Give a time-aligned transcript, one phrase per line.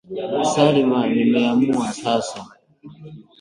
[0.51, 2.45] Salma nimeamua sasa